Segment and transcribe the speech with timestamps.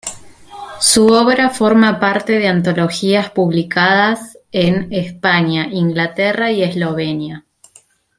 [0.79, 7.45] Su obra forma parte de antologías publicadas en España, Inglaterra y Eslovenia.